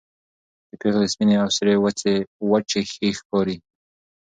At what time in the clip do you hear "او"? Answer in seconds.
1.43-1.49